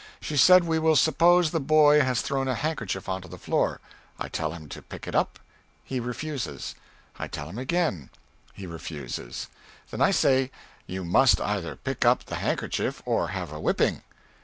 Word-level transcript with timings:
She 0.19 0.35
said 0.35 0.63
we 0.63 0.79
will 0.79 0.95
suppose 0.95 1.51
the 1.51 1.59
boy 1.59 1.99
has 2.01 2.23
thrown 2.23 2.47
a 2.47 2.55
handkerchief 2.55 3.07
onto 3.07 3.27
the 3.27 3.37
floor, 3.37 3.79
I 4.19 4.29
tell 4.29 4.51
him 4.51 4.67
to 4.69 4.81
pick 4.81 5.07
it 5.07 5.13
up, 5.13 5.37
he 5.83 5.99
refuses. 5.99 6.73
I 7.19 7.27
tell 7.27 7.47
him 7.47 7.59
again, 7.59 8.09
he 8.55 8.65
refuses. 8.65 9.47
Then 9.91 10.01
I 10.01 10.09
say 10.09 10.49
you 10.87 11.03
must 11.05 11.39
either 11.39 11.75
pick 11.75 12.03
up 12.03 12.25
the 12.25 12.37
handkerchief 12.37 13.03
or 13.05 13.27
have 13.27 13.51
a 13.51 13.59
whipping. 13.59 14.01